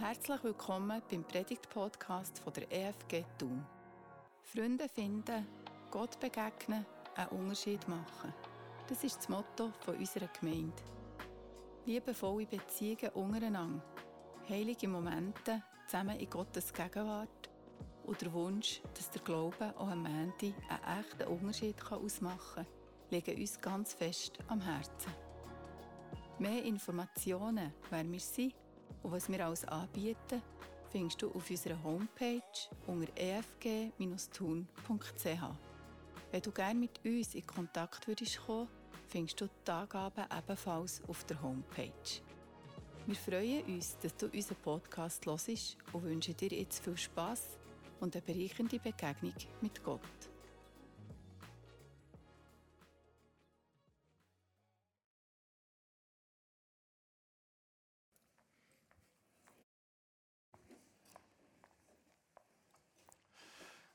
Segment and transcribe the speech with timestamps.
[0.00, 3.64] Herzlich willkommen beim Predigt-Podcast der EFG Thun.
[4.42, 5.46] Freunde finden,
[5.88, 8.34] Gott begegnen, einen Unterschied machen.
[8.88, 10.82] Das ist das Motto unserer Gemeinde.
[11.86, 13.84] Liebevolle Beziehungen untereinander,
[14.48, 17.48] heilige Momente zusammen in Gottes Gegenwart
[18.04, 22.66] und der Wunsch, dass der Glaube auch am Ende einen echten Unterschied ausmachen kann,
[23.10, 25.12] liegen uns ganz fest am Herzen.
[26.40, 28.54] Mehr Informationen, wer wir sind
[29.04, 30.42] und was wir alles anbieten,
[30.90, 32.40] findest du auf unserer Homepage
[32.86, 34.66] unter efg-thun.ch.
[36.30, 38.68] Wenn du gerne mit uns in Kontakt würdest kommen,
[39.06, 41.92] findest du die Angaben ebenfalls auf der Homepage.
[43.06, 47.58] Wir freuen uns, dass du unseren Podcast hörst und wünschen dir jetzt viel Spass
[48.00, 50.33] und eine bereichernde Begegnung mit Gott.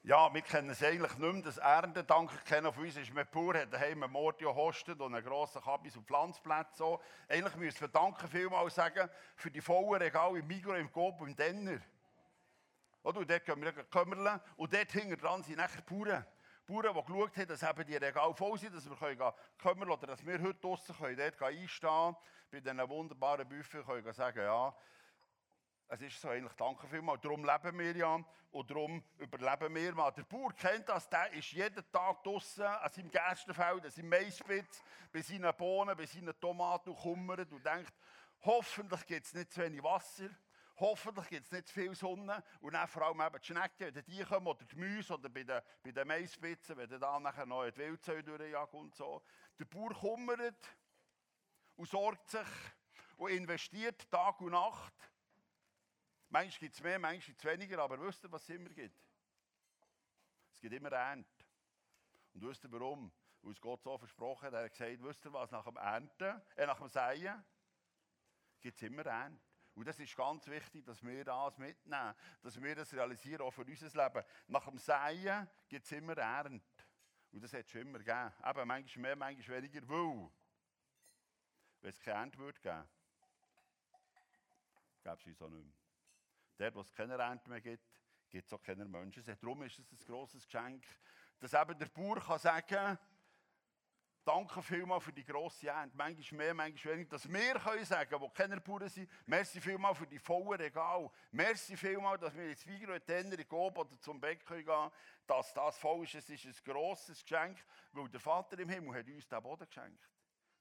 [0.10, 3.54] Ja, wir kennen es eigentlich nicht mehr, das Erntedank kennen von uns ist mit Bauer,
[3.54, 6.98] hat daheim einen Mordio hostet und einen grossen Kabis und Pflanzplätze.
[7.28, 11.28] Eigentlich müssen wir Danke vielmal sagen für die vollen Regale im Migros, im Coop und
[11.28, 11.80] im Denner.
[13.04, 13.20] Oder?
[13.20, 16.26] Und dort können wir kümmern und dort hinten dran sind nachher Bauern.
[16.66, 20.08] Bauern, die geschaut haben, dass eben die Regale voll sind, dass wir können kümmern oder
[20.08, 22.16] dass wir heute draussen können, dort einstehen
[22.50, 24.76] bei diesen wunderbaren Büffeln können sagen, ja,
[25.90, 27.20] es ist so eigentlich, danke vielmals.
[27.22, 30.12] Darum leben wir ja und darum überleben wir mal.
[30.12, 34.84] Der Bauer kennt das, der ist jeden Tag draußen an seinem Gerstenfeld, an seinem Maispitz,
[35.12, 37.94] bei seinen Bohnen, bei seinen Tomaten und kummert und denkt,
[38.42, 40.30] hoffentlich gibt es nicht zu wenig Wasser,
[40.78, 44.06] hoffentlich gibt es nicht zu viel Sonne und dann vor allem eben die Schnecken, wenn
[44.06, 47.66] die kommen oder die Mäuse oder bei den, bei den Maispitzen, wenn dann nachher noch
[47.76, 49.24] Wildzeu durchjagen und so.
[49.58, 50.68] Der Bauer kummert
[51.78, 52.48] und sorgt sich
[53.18, 54.94] und investiert Tag und Nacht
[56.30, 58.96] Manchmal gibt es mehr, manchmal gibt es weniger, aber wisst ihr, was es immer gibt?
[60.54, 61.46] Es gibt immer Ernte.
[62.34, 63.12] Und wisst ihr warum?
[63.42, 64.54] Weil es Gott so versprochen hat.
[64.54, 67.44] Er hat gesagt, wisst ihr was, nach dem Ernten, äh, nach dem Säen,
[68.62, 69.42] gibt es immer Ernte.
[69.74, 73.64] Und das ist ganz wichtig, dass wir das mitnehmen, dass wir das realisieren, auch für
[73.64, 74.26] unser Leben.
[74.48, 76.84] Nach dem Säen gibt es immer Ernte.
[77.32, 78.34] Und das hat es immer gegeben.
[78.46, 80.30] Eben, manchmal mehr, manchmal weniger, weil,
[81.82, 82.90] wenn es keine Ernte würde geben,
[85.02, 85.89] gäbe es uns auch nicht mehr.
[86.60, 87.84] Dort, wo es keine Ernte mehr gibt,
[88.30, 89.24] gibt es auch keine Menschen.
[89.26, 90.84] Darum ist es ein grosses Geschenk,
[91.40, 92.98] dass eben der Bauer kann sagen
[94.26, 95.96] Danke vielmals für die grosse Ernte.
[95.96, 97.12] Manchmal mehr, manchmal weniger.
[97.12, 101.10] Dass wir können sagen, die keine Bauern sind, merci vielmals für die vollen Regal.
[101.32, 104.92] Merci vielmals, dass wir jetzt Vigro, in Tenner, Gob oder zum Bäck gehen können,
[105.26, 106.16] dass das voll ist.
[106.16, 107.58] Es ist ein grosses Geschenk,
[107.94, 110.10] weil der Vater im Himmel hat uns den Boden geschenkt.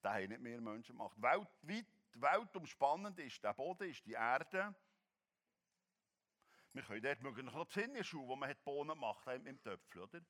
[0.02, 1.20] Den haben nicht mehr Menschen gemacht.
[1.20, 4.74] Weltweit, weltumspannend ist der Boden, ist die Erde.
[6.72, 10.20] Wir können dort mögen noch Schuhe, wo man hat Bohnen gemacht hat im Töpfel, oder?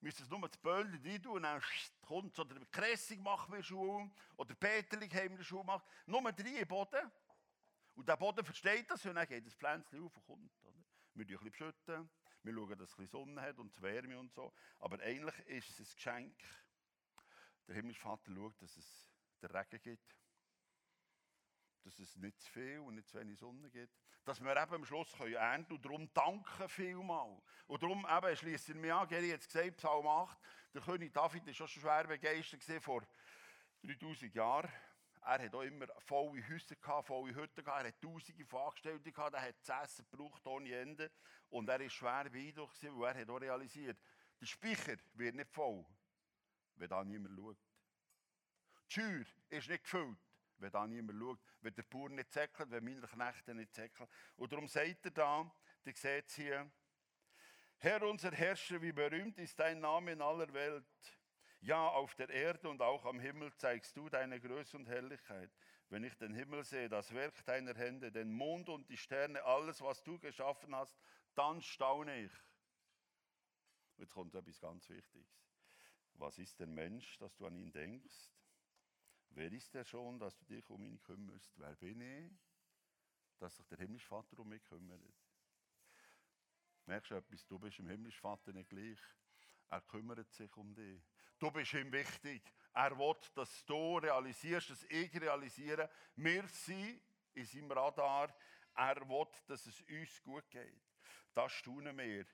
[0.00, 1.62] Wir müssen es nur das Böllchen rein tun und dann
[2.02, 2.38] kommt es.
[2.38, 4.10] Oder Kressig machen wir Schuhe.
[4.36, 5.84] Oder Peterling haben wir Schuhe gemacht.
[6.06, 7.10] Nur drei im Boden.
[7.94, 10.64] Und der Boden versteht das und dann geht das Pflänzchen auf und kommt.
[10.64, 10.84] Oder?
[11.14, 12.10] Wir ein bisschen schütten.
[12.42, 14.52] Wir schauen, dass es Sonne hat und Wärme und so.
[14.78, 16.44] Aber eigentlich ist es ein Geschenk.
[17.66, 19.10] Der himmlische Vater schaut, dass es
[19.42, 20.16] den Regen gibt
[21.86, 23.94] dass es nicht zu viel und nicht zu wenig Sonne gibt.
[24.24, 27.40] Dass wir eben am Schluss können ernten und darum danken vielmal.
[27.68, 30.36] Und darum eben schließen wir an, Geri hat es gesagt, Psalm 8,
[30.74, 33.06] der König David war schon schwer begeistert vor
[33.84, 34.68] 3000 Jahren.
[35.20, 39.34] Er hat auch immer volle Häuser gehabt, volle Hütten gehabt, er hat tausende von gehabt,
[39.34, 41.10] er hat zu essen gebraucht ohne Ende.
[41.50, 43.98] Und er war schwer beeindruckt, weil er hat auch realisiert,
[44.40, 45.84] der Speicher wird nicht voll,
[46.74, 47.58] wenn da niemand schaut.
[48.88, 50.18] Die Schür ist nicht gefüllt,
[50.58, 54.08] wenn da niemand schaut, wenn der Bauer nicht zäckelt, wenn meine Knechte nicht zäckeln.
[54.36, 55.52] Und darum sagt er da,
[55.84, 56.70] ihr seht hier,
[57.78, 60.84] Herr unser Herrscher, wie berühmt ist dein Name in aller Welt.
[61.60, 65.50] Ja, auf der Erde und auch am Himmel zeigst du deine Größe und Herrlichkeit.
[65.88, 69.80] Wenn ich den Himmel sehe, das Werk deiner Hände, den Mond und die Sterne, alles,
[69.82, 70.98] was du geschaffen hast,
[71.34, 72.32] dann staune ich.
[73.98, 75.28] Jetzt kommt etwas ganz Wichtiges.
[76.14, 78.32] Was ist der Mensch, dass du an ihn denkst?
[79.36, 81.52] Wer ist der schon, dass du dich um ihn kümmerst?
[81.58, 82.32] Wer bin ich,
[83.38, 84.98] dass sich der himmlische Vater um mich kümmert?
[86.86, 87.46] Merkst du etwas?
[87.46, 88.98] Du bist dem himmlischen Vater nicht gleich.
[89.68, 91.02] Er kümmert sich um dich.
[91.38, 92.50] Du bist ihm wichtig.
[92.72, 95.90] Er will, dass du realisierst, dass ich realisiere.
[96.14, 97.02] Wir sind
[97.34, 98.34] in seinem Radar.
[98.74, 100.80] Er will, dass es uns gut geht.
[101.34, 102.24] Das staunen wir.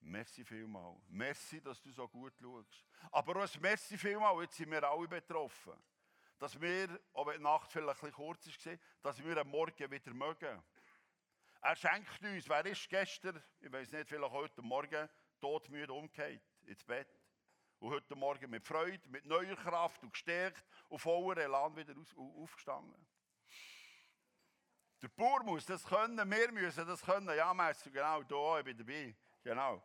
[0.00, 1.02] Merci vielmal.
[1.08, 2.82] Merci, dass du so gut schaust.
[3.10, 5.74] Aber auch ein Merci vielmal, jetzt sind wir alle betroffen
[6.38, 10.62] dass wir, wenn die Nacht vielleicht ein kurz war, dass wir am Morgen wieder mögen.
[11.60, 15.08] Er schenkt uns, wer ist gestern, ich weiß nicht, vielleicht heute Morgen,
[15.40, 17.08] todmüde umgekehrt ins Bett.
[17.80, 23.06] Und heute Morgen mit Freude, mit neuer Kraft und gestärkt und voller Elan wieder aufgestanden.
[25.00, 27.28] Der Bauer muss das können, wir müssen das können.
[27.36, 29.16] Ja, Meister, genau, da, ich bin dabei.
[29.44, 29.82] Genau.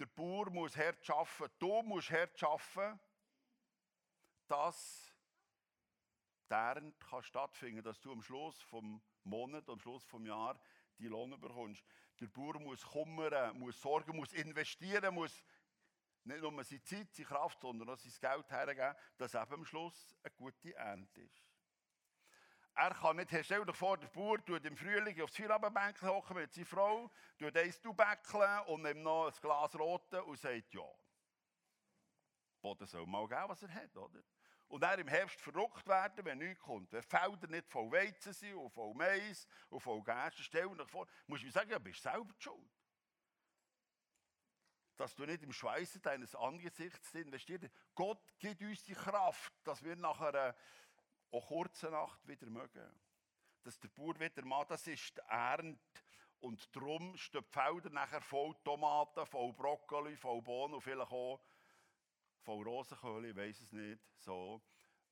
[0.00, 3.00] Der Bauer muss hart arbeiten, du musst hart arbeiten,
[4.48, 5.09] dass
[6.50, 10.60] Ernte kann stattfinden dass du am Schluss vom Monat, am Schluss vom Jahr
[10.98, 11.84] die Lohn bekommst.
[12.20, 15.44] Der Bauer muss kümmern, muss sorgen, muss investieren, muss
[16.24, 20.16] nicht nur seine Zeit, seine Kraft, sondern auch sein Geld hergeben, dass eben am Schluss
[20.22, 21.44] eine gute Ernte ist.
[22.74, 26.52] Er kann nicht, stell dir vor, der Bauer tut im Frühling aufs Feierabendbänkchen hocken mit
[26.52, 30.88] seiner Frau, tut eins bäckeln und nimmt noch ein Glas Rote und sagt ja.
[32.60, 34.22] Boden soll mal geben, was er hat, oder?
[34.70, 36.92] Und er im Herbst verrückt werden, wenn nichts kommt.
[36.92, 41.08] Wenn Felder nicht voll Weizen sind und voll Mais und voll Gerste, stell dir vor,
[41.26, 42.70] musst du mir sagen, ja, bist selber schuld.
[44.96, 47.68] Dass du nicht im Schweißen deines Angesichts investierst.
[47.96, 50.54] Gott gibt uns die Kraft, dass wir nach einer
[51.32, 53.00] auch kurze Nacht wieder mögen.
[53.64, 55.80] Dass der Bauer wieder mal, das ist die Ernte.
[56.38, 61.40] Und darum stehen die Felder nachher voll Tomaten, voll Brokkoli, voll Bohnen und vielleicht auch
[62.40, 64.00] voll Rosenkohl, ich weiß es nicht.
[64.18, 64.62] So.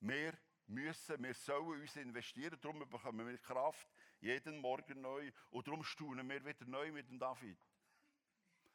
[0.00, 3.88] Wir müssen, wir sollen uns investieren, darum bekommen wir Kraft
[4.20, 5.30] jeden Morgen neu.
[5.50, 7.58] Und darum staunen wir wieder neu mit dem David.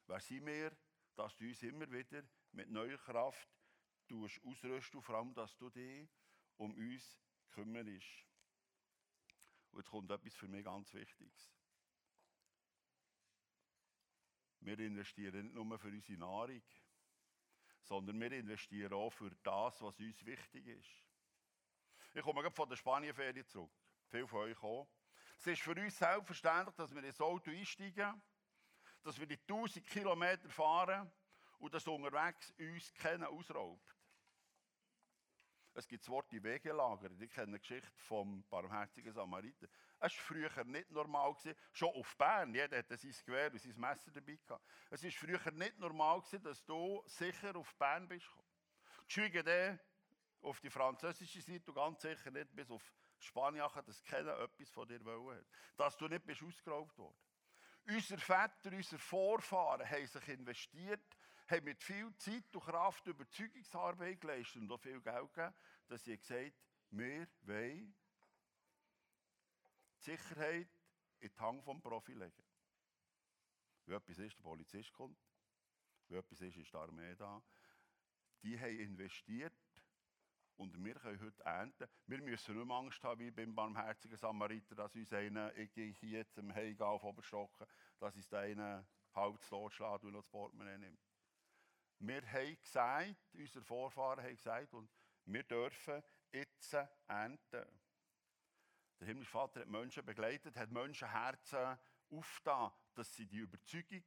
[0.07, 0.75] Wer sind wir,
[1.15, 3.49] dass du uns immer wieder mit neuer Kraft
[4.11, 6.07] ausrüstest, vor allem, dass du dich
[6.57, 7.19] um uns
[7.51, 8.27] kümmerst.
[9.71, 11.51] Und jetzt kommt etwas für mich ganz Wichtiges.
[14.59, 16.61] Wir investieren nicht nur für unsere Nahrung,
[17.83, 20.89] sondern wir investieren auch für das, was uns wichtig ist.
[22.13, 23.71] Ich komme gerade von der Spanienferie zurück.
[24.07, 24.87] Viele von euch auch.
[25.39, 28.21] Es ist für uns selbstverständlich, dass wir ins Auto einsteigen,
[29.01, 31.11] dass wir die 1000 Kilometer fahren
[31.59, 33.92] und dass unterwegs uns keiner ausraubt.
[35.75, 37.09] Es gibt das Wort die Wegelager.
[37.19, 39.67] Ich kenne eine Geschichte vom barmherzigen Samariter.
[39.99, 41.35] Es war früher nicht normal.
[41.71, 44.37] Schon auf Bern, jeder hatte sein Gewehr und sein Messer dabei.
[44.91, 48.29] Es war früher nicht normal, dass du sicher auf Bern bist.
[49.07, 49.79] Geschweige denn
[50.41, 55.03] auf die französische Seite ganz sicher nicht bis auf Spanien, dass keiner etwas von dir
[55.03, 55.45] wollen
[55.77, 57.17] Dass du nicht bist ausgeraubt worden.
[57.85, 61.17] Unsere Väter, unsere Vorfahren haben sich investiert
[61.47, 65.55] haben mit viel Zeit und Kraft Überzeugungsarbeit geleistet und auch viel Geld gegeben,
[65.87, 66.53] dass sie gesagt haben,
[66.91, 67.95] wir wollen
[69.97, 70.69] die Sicherheit
[71.19, 72.43] in die Hand des Profi legen.
[73.85, 75.17] Wenn etwas ist, der Polizist kommt,
[76.07, 77.41] wenn etwas ist, ist die Armee da.
[78.43, 79.53] Die haben investiert
[80.57, 81.87] und wir können heute ernten.
[82.07, 85.91] Wir müssen nicht mehr Angst haben, wie beim barmherzigen Samariter, dass uns einer, ich gehe
[85.93, 87.67] hier jetzt im Heim auf Oberstocken,
[87.99, 88.85] dass uns der eine
[89.15, 91.12] halb totschlägt und noch das Portemonnaie nimmt.
[92.05, 94.91] Wir haben gesagt, unsere Vorfahren haben gesagt, und
[95.23, 96.03] wir dürfen
[96.33, 96.73] jetzt
[97.07, 97.65] ernten.
[98.99, 101.77] Der himmlische Vater hat Menschen begleitet, hat Menschenherzen
[102.09, 104.03] aufgetan, dass sie die Überzeugung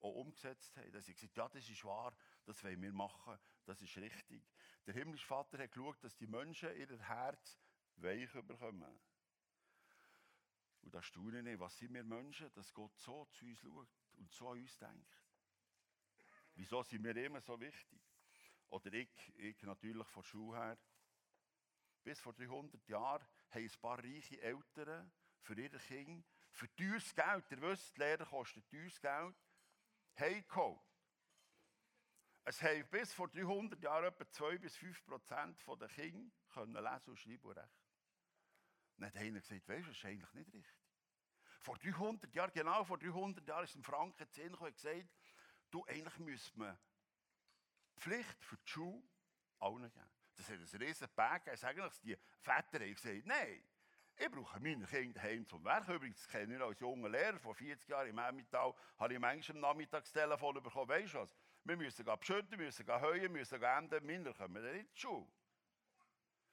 [0.00, 0.90] auch umgesetzt haben.
[0.90, 4.42] Dass sie gesagt ja, das ist wahr, das wollen wir machen, das ist richtig.
[4.84, 7.60] Der himmlische Vater hat geschaut, dass die Menschen ihr Herz
[7.94, 9.00] weich bekommen.
[10.82, 14.32] Und da staune ich, was sind wir Menschen, dass Gott so zu uns schaut und
[14.32, 15.25] so an uns denkt.
[16.56, 18.00] Wieso sind wir immer so wichtig?
[18.68, 20.78] Oder ich, ich natürlich von Schule her.
[22.02, 27.44] Bis vor 300 Jahren haben ein paar reiche Eltern für ihre Kinder, für teures Geld,
[27.50, 29.36] ihr wisst, die Lehre kostet teures Geld,
[30.18, 30.80] heimgeholt.
[32.44, 37.10] Es haben bis vor 300 Jahren etwa 2 bis 5 Prozent der Kinder können lesen
[37.10, 37.86] und schreiben und rechnen.
[38.96, 40.86] dann hat einer gesagt, weißt du, das ist eigentlich nicht richtig.
[41.60, 45.08] Vor 300 Jahren, genau vor 300 Jahren, ist ein Franken 10 und gesagt,
[45.70, 46.78] du, eigentlich müsste man
[47.96, 49.02] Pflicht für die Schule
[49.58, 50.10] allen geben.
[50.36, 53.62] Das hat ein riesen Berg sage eigentlich, die Väter haben gesagt, nein,
[54.18, 55.88] ich brauche meine Kinder heim zum Werk.
[55.88, 59.60] Übrigens kenne ich als junger Lehrer, vor 40 Jahren im Emmental, habe ich manchmal am
[59.62, 64.32] Nachmittagstelefon bekommen, weißt du was, wir müssen beschütten, wir müssen heuen, müssen gehen enden, Minder
[64.32, 65.26] kommen dann in die Schule.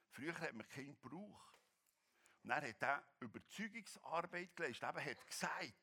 [0.09, 1.59] Früher hat man Kind gebraucht.
[2.43, 5.82] Und dann hat er Überzeugungsarbeit geleistet, eben hat gesagt,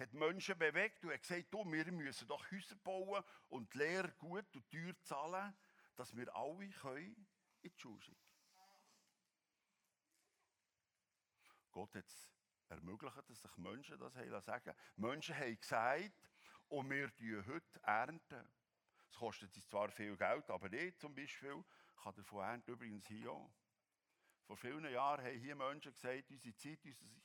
[0.00, 4.10] hat Menschen bewegt und hat gesagt, du, wir müssen doch Häuser bauen und die Lehrer
[4.12, 5.56] gut und teuer zahlen,
[5.94, 6.70] dass wir alle in
[7.62, 8.20] die Schule schicken
[11.70, 12.32] Gott hat es
[12.68, 16.30] ermöglicht, dass sich Menschen das haben sagen Menschen haben gesagt,
[16.68, 18.48] und wir ernten heute ernten.
[19.10, 21.62] Es kostet uns zwar viel Geld, aber ich zum Beispiel
[22.02, 23.52] kann davon ernten, übrigens hier auch.
[24.46, 26.78] Vor vielen Jahren haben hier Menschen gesagt, unsere Zeit,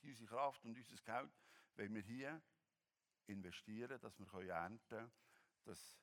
[0.04, 1.32] unsere Kraft und unser Geld
[1.76, 2.42] wenn wir hier
[3.32, 5.12] investieren, dass wir ernten können,
[5.64, 6.00] dass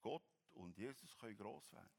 [0.00, 1.90] Gott und Jesus können gross werden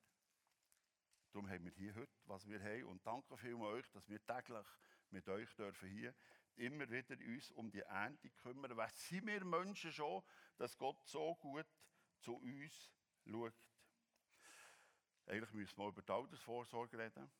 [1.33, 2.83] Darum haben wir hier heute, was wir haben.
[2.85, 4.67] Und danke vielmals euch, dass wir täglich
[5.09, 6.13] mit euch dürfen hier
[6.57, 8.77] immer wieder uns um die Ernte kümmern.
[8.77, 10.21] Was sind wir Menschen schon,
[10.57, 11.65] dass Gott so gut
[12.19, 12.91] zu uns
[13.25, 13.55] schaut?
[15.25, 17.31] Eigentlich müssen wir über die Altersvorsorge reden.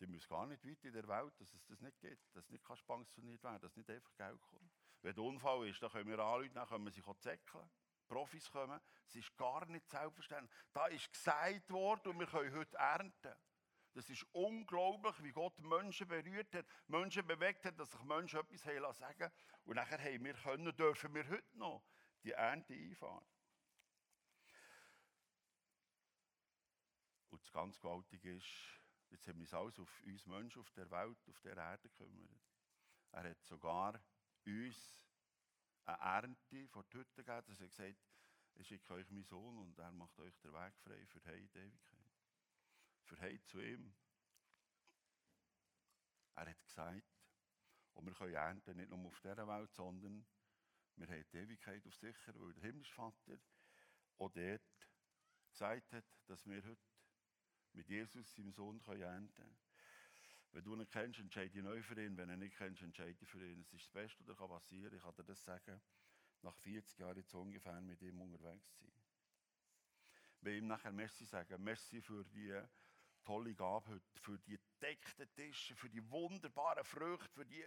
[0.00, 2.64] Die muss gar nicht weit in der Welt, dass es das nicht gibt, dass nicht
[2.64, 4.79] pensioniert werden dass nicht einfach Geld kommt.
[5.02, 7.70] Wenn ein Unfall ist, dann können wir anrufen, dann können wir sich zäckeln.
[8.06, 8.80] Profis kommen.
[9.06, 10.50] Es ist gar nicht selbstverständlich.
[10.72, 13.34] Da ist gesagt worden und wir können heute ernten.
[13.92, 18.98] Das ist unglaublich, wie Gott Menschen berührt hat, Menschen bewegt hat, dass sich Menschen etwas
[18.98, 19.32] sagen
[19.64, 21.84] Und nachher haben wir können, dürfen wir heute noch
[22.22, 23.26] die Ernte einfahren.
[27.30, 28.46] Und das ganz Gewaltige ist,
[29.10, 32.30] jetzt haben wir uns alles auf uns Menschen auf der Welt, auf der Erde gekümmert.
[33.12, 34.00] Er hat sogar
[34.46, 35.06] uns
[35.84, 37.96] eine Ernte vor die Hütte gegeben, dass er gesagt
[38.54, 42.10] ich schicke euch meinen Sohn und er macht euch den Weg frei für die Ewigkeit.
[43.04, 43.94] Für Heim zu ihm.
[46.34, 47.02] Er hat gesagt,
[47.94, 50.26] und wir können ernten nicht nur auf dieser Welt, sondern
[50.96, 53.38] wir haben die Ewigkeit auf sicher, weil der Himmelsvater
[54.18, 54.88] auch dort
[55.50, 56.82] gesagt hat, dass wir heute
[57.72, 59.58] mit Jesus, seinem Sohn, ernten können.
[60.52, 62.16] Wenn du ihn kennst, entscheide ich neu für ihn.
[62.16, 63.60] Wenn du ihn nicht kennst, entscheide ich für ihn.
[63.60, 64.96] Es ist das Beste, was passieren kann.
[64.96, 65.80] Ich kann dir das sagen,
[66.42, 68.92] nach 40 Jahren jetzt ungefähr mit ihm unterwegs zu sein.
[70.40, 72.60] Wenn ihm nachher Merci sagen, Merci für die
[73.22, 77.64] tolle Gabe heute, für die deckten Tische, für die wunderbaren Früchte, für die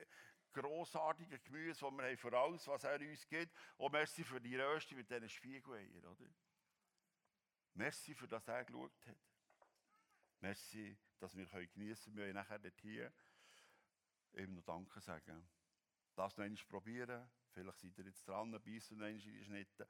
[0.51, 3.51] grossartigen Gemüse, die wir haben, für alles, was er uns gibt.
[3.77, 6.29] Und merci für die Röste mit diesen Spiegeleiern, oder?
[7.75, 9.32] Merci für das er geschaut hat.
[10.43, 12.17] Merci, dass wir geniessen können.
[12.17, 13.13] Wir wollen nachher dort hier
[14.33, 15.47] ihm noch Danke sagen.
[16.15, 17.31] Das noch einmal probieren.
[17.51, 19.85] Vielleicht seid ihr jetzt dran, beißen noch einmal in die.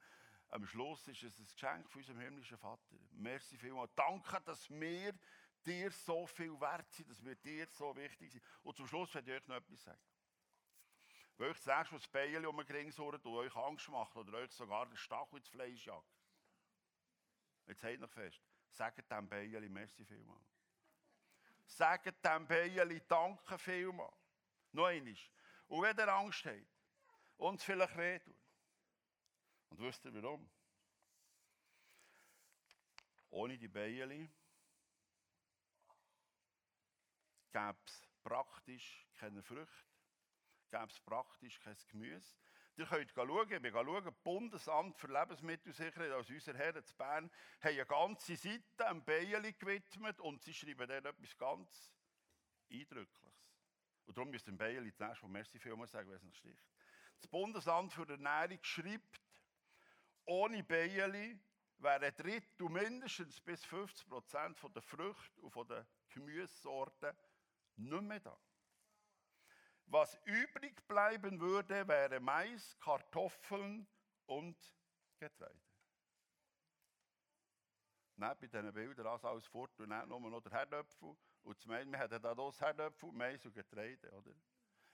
[0.50, 2.96] Am Schluss ist es ein Geschenk von unserem himmlischen Vater.
[3.10, 3.92] Merci vielmals.
[3.96, 5.18] Danke, dass wir
[5.66, 8.44] dir so viel wert sind, dass wir dir so wichtig sind.
[8.62, 10.06] Und zum Schluss werde ich euch noch etwas sagen.
[11.36, 14.52] Wenn euch Mal das Beil um den Ring surrt und euch Angst macht oder euch
[14.52, 16.14] sogar den Stachel ins Fleisch jagt.
[17.66, 18.53] Jetzt seid noch fest.
[18.74, 20.40] Sagt dem Beili merci vielmal.
[21.64, 24.12] Sagt dem Beili danke vielmal.
[24.72, 25.16] Noch einmal.
[25.68, 26.66] Und wenn ihr Angst habt
[27.36, 28.34] und vielleicht wehtut.
[29.70, 30.50] Und wisst ihr warum?
[33.30, 34.28] Ohne die Beili
[37.52, 39.88] gäbe es praktisch keine Früchte,
[40.70, 42.36] gäbe es praktisch kein Gemüse.
[42.76, 47.70] Ihr könnt schauen, wir schauen, das Bundesamt für Lebensmittelsicherheit, also unser Herr in Bern, hat
[47.70, 51.92] eine ganze Seite einem Beili gewidmet und sie schreiben dort etwas ganz
[52.68, 53.54] Eindrückliches.
[54.06, 56.66] Und darum müsst ihr dem Beili zuerst mal merci vielmals sagen, wenn es nicht sticht.
[57.20, 59.20] Das Bundesamt für Ernährung schreibt,
[60.24, 61.38] ohne Beili
[61.78, 67.16] wären Drittel mindestens bis 50 Prozent der Früchte und den Gemüsesorten
[67.76, 68.36] nicht mehr da.
[69.86, 73.86] Was übrig bleiben würde, wäre Mais, Kartoffeln
[74.26, 74.56] und
[75.18, 75.60] Getreide.
[78.16, 81.16] Nehmt bei diesen Bildern also alles fort und nicht nur noch der Herdöpfel.
[81.42, 84.32] Und zum einen, wir hätten da das Herdöpfel, Mais und Getreide, oder?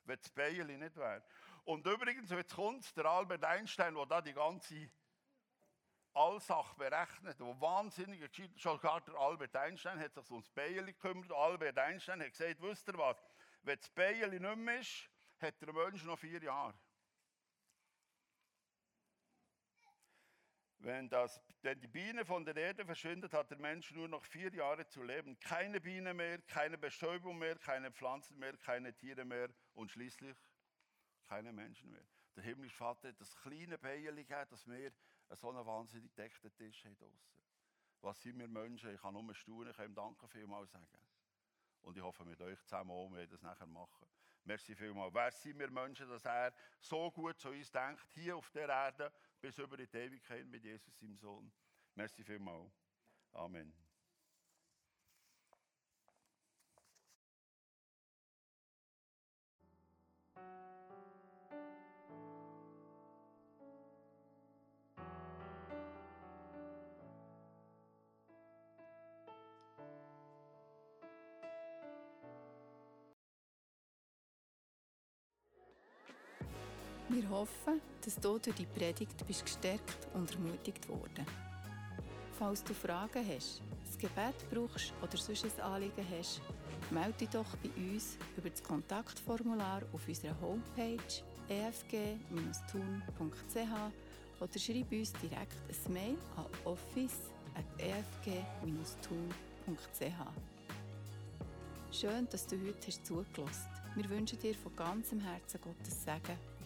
[0.04, 1.23] Wenn das Beili nicht wäre.
[1.64, 4.90] Und übrigens, jetzt kommt der Albert Einstein, der da die ganze
[6.14, 10.92] Allsache berechnet, wo wahnsinnige Geschichte, schon gar der Albert Einstein hat sich so ums Beili
[10.92, 11.30] gekümmert.
[11.30, 13.23] Albert Einstein hat gesagt, wisst ihr was,
[13.62, 16.79] wenn das Beili nicht mehr ist, hat der Mensch noch vier Jahre.
[20.79, 24.50] Wenn, das, wenn die Biene von der Erde verschwindet, hat der Mensch nur noch vier
[24.55, 25.38] Jahre zu leben.
[25.38, 30.37] Keine Biene mehr, keine Bestäubung mehr, keine Pflanzen mehr, keine Tiere mehr und schließlich
[31.26, 32.07] keine Menschen mehr.
[32.35, 34.93] Der himmlische Vater hat das kleine gegeben, dass wir
[35.37, 37.43] so einen wahnsinnig gedeckten Tisch haben draussen.
[38.00, 38.95] Was sind wir Menschen?
[38.95, 40.88] Ich kann nur staunen, ich kann ihm danken vielmals sagen.
[41.83, 44.07] Und ich hoffe, mit euch zusammen auch, wir das nachher machen.
[44.45, 45.15] Merci vielmals.
[45.15, 49.13] Wer sind wir Menschen, dass er so gut zu uns denkt, hier auf der Erde,
[49.41, 51.53] bis über die Ewigkeit mit Jesus, seinem Sohn.
[51.95, 52.73] Merci vielmals.
[53.33, 53.89] Amen.
[77.12, 81.26] Wir hoffen, dass du durch die Predigt bist gestärkt und ermutigt worden.
[82.38, 86.40] Falls du Fragen hast, das Gebet brauchst oder sonst ein Anliegen hast,
[86.93, 90.97] melde dich doch bei uns über das Kontaktformular auf unserer Homepage
[91.49, 92.33] efg-tun.ch
[94.40, 97.57] oder schreib uns direkt ein Mail an office.efg-tun.ch.
[101.90, 103.97] Schön, dass du heute zugelassen hast.
[103.97, 106.38] Wir wünschen dir von ganzem Herzen Gottes Segen